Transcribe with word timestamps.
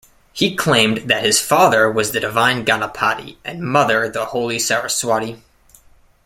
He 0.33 0.55
claimed 0.55 1.09
that 1.11 1.23
his 1.23 1.39
father 1.39 1.87
was 1.91 2.09
the 2.11 2.19
divine 2.19 2.65
Ganapati 2.65 3.37
and 3.45 3.61
mother 3.61 4.09
the 4.09 4.25
Holy 4.25 4.57
Saraswati. 4.57 5.43